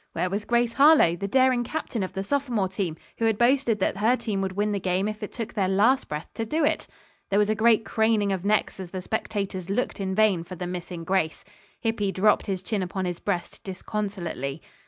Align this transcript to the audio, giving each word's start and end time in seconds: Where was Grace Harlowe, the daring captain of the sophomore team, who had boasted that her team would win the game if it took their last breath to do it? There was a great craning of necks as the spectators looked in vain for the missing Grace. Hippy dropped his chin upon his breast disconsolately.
Where 0.13 0.31
was 0.31 0.45
Grace 0.45 0.73
Harlowe, 0.73 1.15
the 1.15 1.27
daring 1.27 1.63
captain 1.63 2.01
of 2.01 2.13
the 2.13 2.23
sophomore 2.23 2.67
team, 2.67 2.97
who 3.19 3.25
had 3.25 3.37
boasted 3.37 3.77
that 3.81 3.97
her 3.97 4.15
team 4.15 4.41
would 4.41 4.53
win 4.53 4.71
the 4.71 4.79
game 4.79 5.07
if 5.07 5.21
it 5.21 5.31
took 5.31 5.53
their 5.53 5.67
last 5.69 6.09
breath 6.09 6.27
to 6.33 6.43
do 6.43 6.65
it? 6.65 6.87
There 7.29 7.37
was 7.37 7.51
a 7.51 7.53
great 7.53 7.85
craning 7.85 8.31
of 8.31 8.43
necks 8.43 8.79
as 8.79 8.89
the 8.89 9.03
spectators 9.03 9.69
looked 9.69 9.99
in 9.99 10.15
vain 10.15 10.43
for 10.43 10.55
the 10.55 10.65
missing 10.65 11.03
Grace. 11.03 11.45
Hippy 11.81 12.11
dropped 12.11 12.47
his 12.47 12.63
chin 12.63 12.81
upon 12.81 13.05
his 13.05 13.19
breast 13.19 13.63
disconsolately. 13.63 14.59